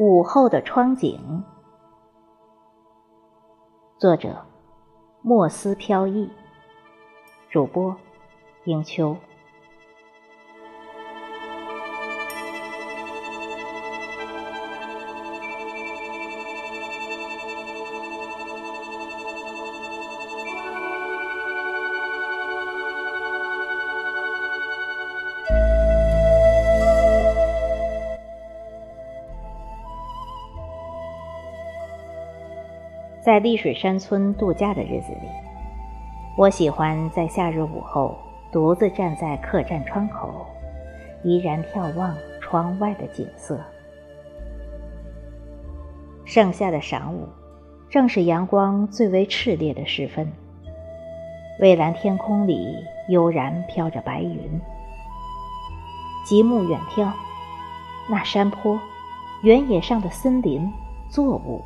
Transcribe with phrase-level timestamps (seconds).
[0.00, 1.44] 午后的窗景，
[3.98, 4.46] 作者：
[5.20, 6.30] 墨思飘逸，
[7.50, 7.94] 主播：
[8.64, 9.14] 英秋。
[33.22, 35.28] 在丽水山村度假的日子里，
[36.38, 38.16] 我喜欢在夏日午后
[38.50, 40.46] 独自站在客栈窗口，
[41.22, 43.60] 怡然眺望窗外的景色。
[46.24, 47.28] 盛夏的晌午，
[47.90, 50.32] 正是阳光最为炽烈的时分。
[51.58, 52.74] 蔚蓝天空里
[53.10, 54.58] 悠然飘着白云，
[56.24, 57.12] 极目远眺，
[58.08, 58.80] 那山坡、
[59.42, 60.72] 原野上的森林、
[61.10, 61.62] 作物。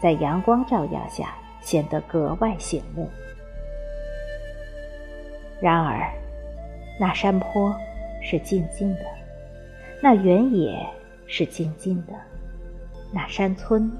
[0.00, 3.08] 在阳光照耀下，显得格外醒目。
[5.60, 6.10] 然而，
[6.98, 7.74] 那山坡
[8.22, 9.04] 是静静的，
[10.02, 10.88] 那原野
[11.26, 12.14] 是静静的，
[13.12, 13.92] 那山村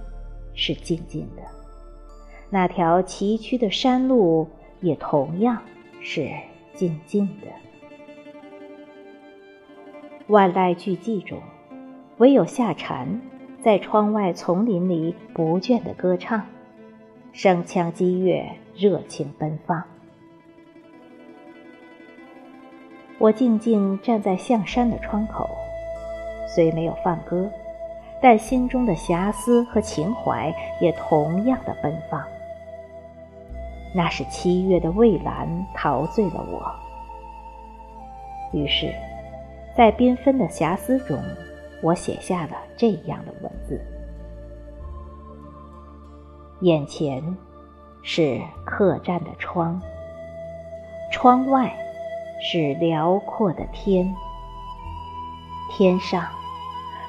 [0.54, 1.42] 是静静的，
[2.48, 4.48] 那条崎岖的山路
[4.80, 5.62] 也同样
[6.00, 6.30] 是
[6.74, 7.46] 静静的。
[10.28, 11.42] 万籁俱寂中，
[12.16, 13.20] 唯有夏蝉。
[13.62, 16.42] 在窗外丛林里不倦的歌唱，
[17.30, 18.42] 声腔激越，
[18.74, 19.84] 热情奔放。
[23.18, 25.46] 我静静站在象山的窗口，
[26.48, 27.50] 虽没有放歌，
[28.22, 30.50] 但心中的遐思和情怀
[30.80, 32.24] 也同样的奔放。
[33.94, 38.90] 那是七月的蔚蓝陶醉了我，于是，
[39.76, 41.22] 在缤纷的遐思中。
[41.82, 43.80] 我写下了这样的文字：
[46.60, 47.36] 眼前
[48.02, 49.80] 是客栈的窗，
[51.10, 51.74] 窗外
[52.42, 54.14] 是辽阔的天，
[55.70, 56.22] 天上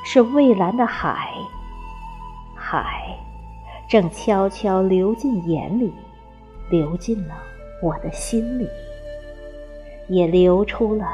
[0.05, 1.33] 是蔚蓝的海，
[2.55, 3.17] 海
[3.89, 5.93] 正悄悄流进眼里，
[6.69, 7.35] 流进了
[7.83, 8.67] 我的心里，
[10.07, 11.05] 也流出了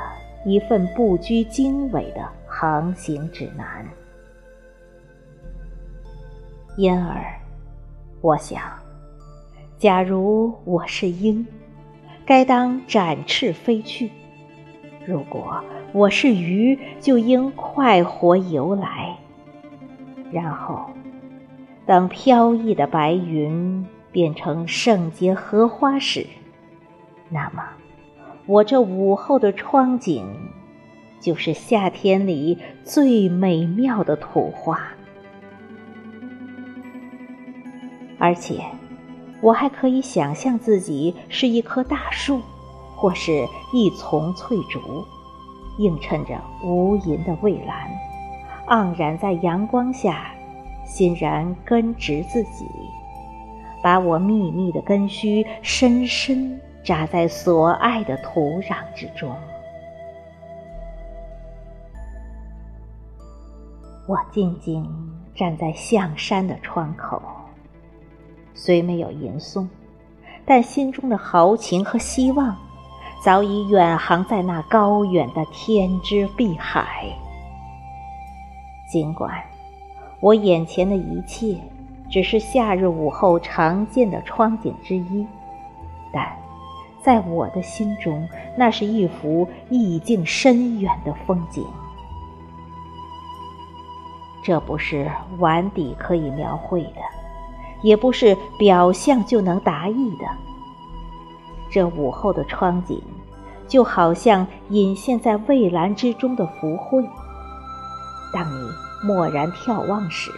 [0.46, 2.30] 一份不拘经纬的。
[2.60, 3.88] 航行指南。
[6.76, 7.24] 因而，
[8.20, 8.60] 我想，
[9.78, 11.46] 假如我是鹰，
[12.26, 14.10] 该当展翅飞去；
[15.06, 15.64] 如果
[15.94, 19.16] 我是鱼，就应快活游来。
[20.32, 20.90] 然后，
[21.86, 26.26] 等飘逸的白云变成圣洁荷花时，
[27.30, 27.64] 那么，
[28.48, 30.28] 我这午后的窗景。
[31.20, 34.80] 就是夏天里最美妙的图画，
[38.20, 38.62] 而且
[39.42, 42.40] 我还可以想象自己是一棵大树，
[42.96, 44.80] 或是一丛翠竹，
[45.80, 47.90] 映衬着无垠的蔚蓝，
[48.68, 50.32] 盎然在阳光下，
[50.86, 52.66] 欣然根植自己，
[53.84, 59.36] 把我密密的根须深深扎在所爱的土壤之中。
[64.08, 64.90] 我静静
[65.36, 67.22] 站在象山的窗口，
[68.54, 69.68] 虽没有吟诵，
[70.46, 72.56] 但心中的豪情和希望，
[73.22, 77.06] 早已远航在那高远的天之碧海。
[78.90, 79.30] 尽管
[80.22, 81.58] 我眼前的一切
[82.10, 85.28] 只是夏日午后常见的窗景之一，
[86.14, 86.26] 但
[87.04, 88.26] 在我的心中，
[88.56, 91.66] 那是一幅意境深远的风景。
[94.48, 97.02] 这不是碗底可以描绘的，
[97.82, 100.26] 也不是表象就能达意的。
[101.70, 103.04] 这午后的窗景，
[103.68, 107.04] 就好像隐现在蔚蓝之中的浮绘。
[108.32, 108.70] 当你
[109.06, 110.32] 蓦然眺望时，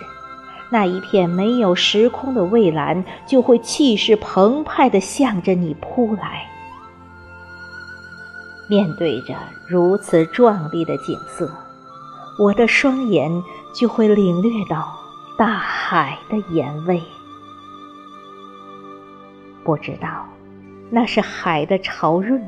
[0.72, 6.48] 那一片没有时空的蔚蓝，就会气势澎湃地向着你扑来。
[8.68, 9.36] 面对着
[9.68, 11.48] 如此壮丽的景色，
[12.40, 13.32] 我的双眼。
[13.74, 14.94] 就会领略到
[15.38, 17.02] 大海的盐味，
[19.64, 20.26] 不知道
[20.90, 22.42] 那是海的潮润，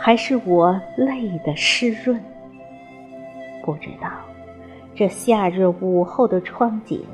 [0.00, 2.22] 还是我泪的湿润。
[3.64, 4.08] 不知道
[4.94, 7.04] 这夏日午后的窗景，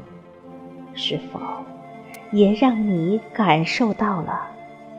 [0.95, 1.41] 是否
[2.31, 4.49] 也让你感受到了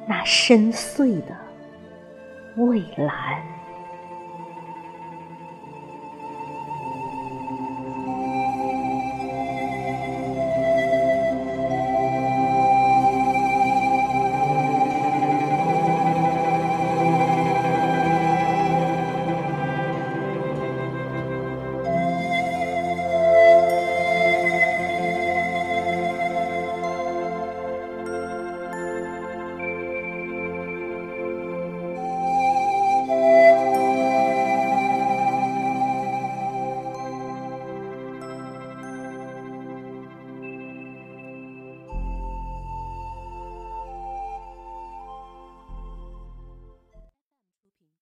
[0.06, 1.36] 那深邃的
[2.58, 3.53] 蔚蓝？